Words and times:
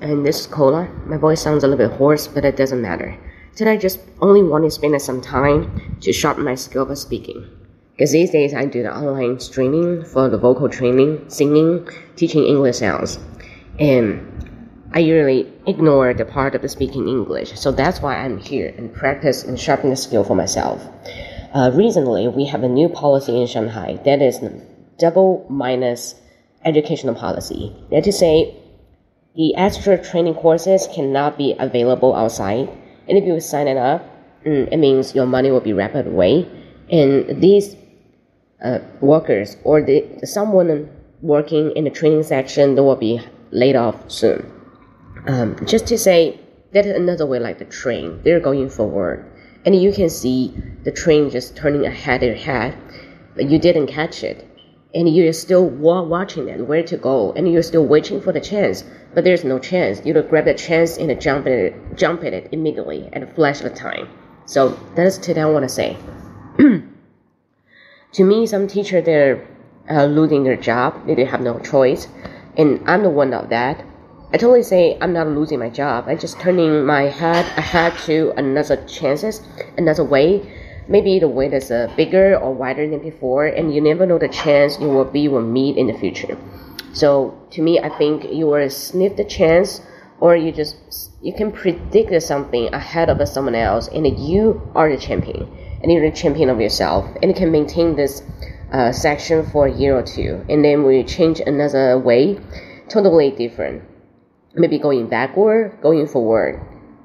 And 0.00 0.24
this 0.24 0.40
is 0.40 0.46
Cola. 0.46 0.88
My 1.06 1.16
voice 1.16 1.42
sounds 1.42 1.64
a 1.64 1.66
little 1.66 1.88
bit 1.88 1.96
hoarse, 1.96 2.28
but 2.28 2.44
it 2.44 2.56
doesn't 2.56 2.80
matter. 2.80 3.18
Today 3.56 3.72
I 3.72 3.76
just 3.76 3.98
only 4.20 4.40
want 4.40 4.62
to 4.62 4.70
spend 4.70 5.00
some 5.02 5.20
time 5.20 5.98
to 6.02 6.12
sharpen 6.12 6.44
my 6.44 6.54
skill 6.54 6.88
of 6.88 6.96
speaking. 6.96 7.44
Because 7.90 8.12
these 8.12 8.30
days 8.30 8.54
I 8.54 8.66
do 8.66 8.84
the 8.84 8.96
online 8.96 9.40
streaming 9.40 10.04
for 10.04 10.28
the 10.28 10.38
vocal 10.38 10.68
training, 10.68 11.28
singing, 11.28 11.88
teaching 12.14 12.44
English 12.44 12.78
sounds. 12.78 13.18
And 13.80 14.88
I 14.92 15.00
usually 15.00 15.52
ignore 15.66 16.14
the 16.14 16.26
part 16.26 16.54
of 16.54 16.62
the 16.62 16.68
speaking 16.68 17.08
English. 17.08 17.58
So 17.58 17.72
that's 17.72 18.00
why 18.00 18.18
I'm 18.18 18.38
here 18.38 18.72
and 18.78 18.94
practice 18.94 19.42
and 19.42 19.58
sharpen 19.58 19.90
the 19.90 19.96
skill 19.96 20.22
for 20.22 20.36
myself. 20.36 20.80
Uh, 21.54 21.72
recently, 21.74 22.28
we 22.28 22.46
have 22.46 22.62
a 22.62 22.68
new 22.68 22.88
policy 22.88 23.40
in 23.40 23.48
Shanghai 23.48 23.98
that 24.04 24.22
is 24.22 24.38
double 25.00 25.44
minus 25.50 26.14
educational 26.64 27.16
policy. 27.16 27.74
That 27.90 28.06
is 28.06 28.14
to 28.14 28.20
say, 28.20 28.61
the 29.34 29.54
extra 29.56 30.02
training 30.02 30.34
courses 30.34 30.88
cannot 30.94 31.38
be 31.38 31.54
available 31.58 32.14
outside. 32.14 32.68
And 33.08 33.18
if 33.18 33.24
you 33.24 33.40
sign 33.40 33.66
it 33.66 33.76
up, 33.76 34.04
mm, 34.44 34.70
it 34.70 34.76
means 34.76 35.14
your 35.14 35.26
money 35.26 35.50
will 35.50 35.60
be 35.60 35.72
wrapped 35.72 35.96
away. 35.96 36.48
And 36.90 37.40
these 37.40 37.76
uh, 38.62 38.80
workers 39.00 39.56
or 39.64 39.80
the, 39.82 40.20
someone 40.24 40.90
working 41.22 41.72
in 41.76 41.84
the 41.84 41.90
training 41.90 42.22
section, 42.24 42.74
they 42.74 42.82
will 42.82 42.96
be 42.96 43.20
laid 43.50 43.76
off 43.76 44.10
soon. 44.10 44.50
Um, 45.26 45.56
just 45.66 45.86
to 45.86 45.98
say, 45.98 46.38
that 46.72 46.86
is 46.86 46.94
another 46.94 47.26
way 47.26 47.38
like 47.38 47.58
the 47.58 47.64
train. 47.64 48.20
They're 48.24 48.40
going 48.40 48.68
forward. 48.68 49.30
And 49.64 49.80
you 49.80 49.92
can 49.92 50.10
see 50.10 50.54
the 50.84 50.90
train 50.90 51.30
just 51.30 51.56
turning 51.56 51.86
ahead 51.86 52.22
and 52.22 52.32
ahead, 52.32 52.76
but 53.34 53.48
you 53.48 53.58
didn't 53.58 53.86
catch 53.86 54.24
it 54.24 54.51
and 54.94 55.08
you're 55.08 55.32
still 55.32 55.68
watching 55.68 56.48
it, 56.48 56.66
where 56.66 56.82
to 56.82 56.96
go, 56.96 57.32
and 57.32 57.50
you're 57.50 57.62
still 57.62 57.86
waiting 57.86 58.20
for 58.20 58.32
the 58.32 58.40
chance, 58.40 58.84
but 59.14 59.24
there's 59.24 59.44
no 59.44 59.58
chance. 59.58 60.04
You 60.04 60.20
grab 60.22 60.44
the 60.44 60.54
chance 60.54 60.98
and 60.98 61.08
jump 61.20 61.46
at 61.46 61.52
it, 61.52 61.96
jump 61.96 62.24
it 62.24 62.48
immediately 62.52 63.08
at 63.12 63.22
a 63.22 63.26
flash 63.26 63.62
of 63.62 63.74
time. 63.74 64.08
So 64.44 64.78
that's 64.94 65.18
today 65.18 65.42
I 65.42 65.46
want 65.46 65.62
to 65.64 65.68
say. 65.68 65.96
to 66.58 68.24
me, 68.24 68.46
some 68.46 68.68
teacher 68.68 69.00
they're 69.00 69.46
uh, 69.90 70.04
losing 70.04 70.44
their 70.44 70.56
job, 70.56 71.06
they 71.06 71.24
have 71.24 71.40
no 71.40 71.58
choice, 71.58 72.08
and 72.56 72.82
I'm 72.86 73.02
the 73.02 73.10
one 73.10 73.32
of 73.32 73.48
that. 73.48 73.84
I 74.34 74.38
totally 74.38 74.62
say 74.62 74.96
I'm 75.00 75.12
not 75.12 75.26
losing 75.26 75.58
my 75.58 75.68
job. 75.68 76.06
I'm 76.08 76.18
just 76.18 76.40
turning 76.40 76.86
my 76.86 77.02
head 77.02 77.44
ahead 77.58 77.98
to 78.06 78.32
another 78.38 78.82
chances, 78.86 79.42
another 79.76 80.04
way 80.04 80.50
maybe 80.88 81.18
the 81.18 81.28
weight 81.28 81.52
is 81.52 81.70
uh, 81.70 81.92
bigger 81.96 82.36
or 82.36 82.54
wider 82.54 82.88
than 82.88 83.00
before, 83.00 83.46
and 83.46 83.74
you 83.74 83.80
never 83.80 84.06
know 84.06 84.18
the 84.18 84.28
chance 84.28 84.78
you 84.80 84.88
will 84.88 85.04
be 85.04 85.28
will 85.28 85.42
meet 85.42 85.76
in 85.76 85.86
the 85.86 85.94
future. 85.94 86.36
So 86.92 87.38
to 87.50 87.62
me, 87.62 87.80
I 87.80 87.88
think 87.96 88.24
you 88.32 88.46
will 88.46 88.68
sniff 88.70 89.16
the 89.16 89.24
chance, 89.24 89.80
or 90.20 90.36
you 90.36 90.52
just 90.52 90.76
you 91.22 91.32
can 91.32 91.52
predict 91.52 92.22
something 92.22 92.72
ahead 92.74 93.08
of 93.08 93.26
someone 93.28 93.54
else, 93.54 93.88
and 93.88 94.06
you 94.18 94.60
are 94.74 94.90
the 94.90 95.00
champion, 95.00 95.48
and 95.82 95.92
you're 95.92 96.10
the 96.10 96.16
champion 96.16 96.48
of 96.48 96.60
yourself, 96.60 97.06
and 97.22 97.30
you 97.30 97.34
can 97.34 97.50
maintain 97.50 97.96
this 97.96 98.22
uh, 98.72 98.92
section 98.92 99.44
for 99.46 99.66
a 99.66 99.72
year 99.72 99.96
or 99.96 100.02
two, 100.02 100.44
and 100.48 100.64
then 100.64 100.84
we 100.84 101.02
change 101.04 101.40
another 101.40 101.98
way, 101.98 102.38
totally 102.88 103.30
different. 103.30 103.82
Maybe 104.54 104.78
going 104.78 105.08
backward, 105.08 105.78
going 105.80 106.06
forward, 106.06 106.60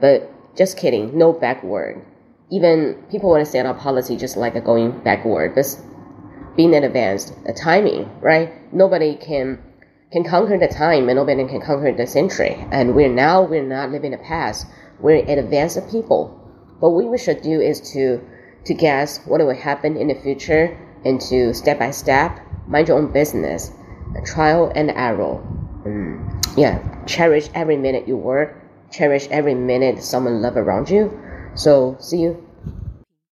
but 0.00 0.30
just 0.56 0.76
kidding, 0.76 1.18
no 1.18 1.32
backward 1.32 2.04
even 2.52 3.02
people 3.10 3.30
want 3.30 3.44
to 3.44 3.50
set 3.50 3.64
up 3.64 3.78
policy 3.80 4.14
just 4.14 4.36
like 4.36 4.62
going 4.62 4.90
backward, 5.00 5.54
but 5.54 5.66
being 6.54 6.74
in 6.74 6.84
advance, 6.84 7.32
a 7.46 7.52
timing, 7.54 8.10
right? 8.20 8.52
Nobody 8.72 9.16
can 9.16 9.58
can 10.12 10.22
conquer 10.22 10.58
the 10.58 10.68
time 10.68 11.08
and 11.08 11.16
nobody 11.16 11.46
can 11.48 11.62
conquer 11.62 11.90
the 11.92 12.06
century. 12.06 12.54
And 12.70 12.94
we're 12.94 13.08
now 13.08 13.40
we're 13.42 13.62
not 13.62 13.90
living 13.90 14.10
the 14.10 14.18
past. 14.18 14.66
We're 15.00 15.24
an 15.24 15.38
advanced 15.38 15.90
people. 15.90 16.38
But 16.78 16.90
what 16.90 17.10
we 17.10 17.16
should 17.16 17.40
do 17.40 17.58
is 17.58 17.80
to 17.92 18.20
to 18.66 18.74
guess 18.74 19.24
what 19.24 19.40
will 19.40 19.56
happen 19.56 19.96
in 19.96 20.08
the 20.08 20.14
future 20.14 20.78
and 21.06 21.22
to 21.22 21.54
step 21.54 21.78
by 21.78 21.90
step 21.90 22.38
mind 22.68 22.88
your 22.88 22.98
own 22.98 23.10
business, 23.12 23.72
trial 24.26 24.70
and 24.74 24.90
error. 24.90 25.40
Mm. 25.86 26.58
Yeah, 26.58 27.04
cherish 27.06 27.48
every 27.54 27.78
minute 27.78 28.06
you 28.06 28.18
work, 28.18 28.54
cherish 28.90 29.26
every 29.30 29.54
minute 29.54 30.02
someone 30.02 30.42
love 30.42 30.58
around 30.58 30.90
you 30.90 31.10
so 31.54 31.96
see 32.00 32.18
you 32.18 32.48